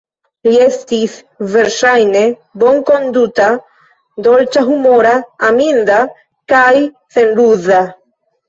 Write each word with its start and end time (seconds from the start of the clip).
Li 0.47 0.59
estis 0.67 1.17
verŝajne 1.55 2.23
bonkonduta, 2.63 3.49
dolĉahumora, 4.29 5.13
aminda 5.51 6.01
kaj 6.55 6.73
senruza. 7.19 7.87